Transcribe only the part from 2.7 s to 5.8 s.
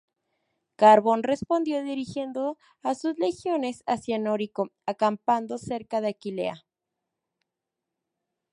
a sus legiones hacia Nórico, acampando